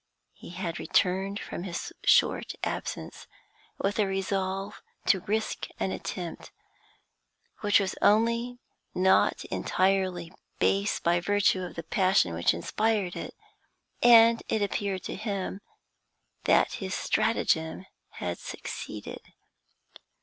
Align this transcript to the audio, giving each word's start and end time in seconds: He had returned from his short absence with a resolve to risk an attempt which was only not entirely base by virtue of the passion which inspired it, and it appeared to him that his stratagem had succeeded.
He 0.33 0.49
had 0.49 0.79
returned 0.79 1.39
from 1.39 1.61
his 1.61 1.93
short 2.03 2.53
absence 2.63 3.27
with 3.77 3.99
a 3.99 4.07
resolve 4.07 4.81
to 5.05 5.19
risk 5.19 5.67
an 5.79 5.91
attempt 5.91 6.51
which 7.59 7.79
was 7.79 7.93
only 8.01 8.57
not 8.95 9.45
entirely 9.51 10.33
base 10.57 10.99
by 10.99 11.19
virtue 11.19 11.61
of 11.61 11.75
the 11.75 11.83
passion 11.83 12.33
which 12.33 12.51
inspired 12.51 13.15
it, 13.15 13.35
and 14.01 14.41
it 14.49 14.63
appeared 14.63 15.03
to 15.03 15.13
him 15.13 15.61
that 16.45 16.71
his 16.73 16.95
stratagem 16.95 17.85
had 18.13 18.39
succeeded. 18.39 19.21